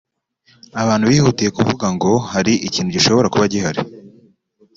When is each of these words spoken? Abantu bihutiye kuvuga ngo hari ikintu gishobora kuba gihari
Abantu 0.81 1.05
bihutiye 1.11 1.49
kuvuga 1.57 1.85
ngo 1.95 2.11
hari 2.31 2.53
ikintu 2.67 2.89
gishobora 2.95 3.31
kuba 3.33 3.45
gihari 3.53 3.81